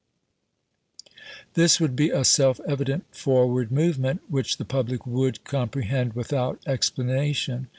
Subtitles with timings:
[1.53, 6.59] This would be a self evident forward movement, which the public would com prehend without
[6.65, 7.67] explanation.